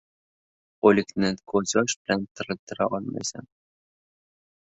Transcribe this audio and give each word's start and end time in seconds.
•O‘likni 0.91 1.29
ko‘z 1.53 1.73
yosh 1.79 1.95
bilan 1.99 2.23
tiriltirolmaysan. 2.39 3.47